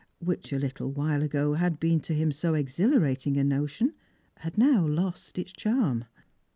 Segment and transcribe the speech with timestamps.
[0.17, 3.93] which a little while ago had been to him so ex hilarating a notion,
[4.37, 6.05] had now lost its charm.